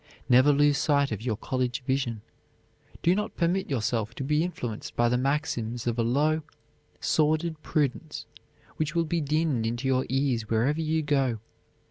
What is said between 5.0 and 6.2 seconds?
the maxims of a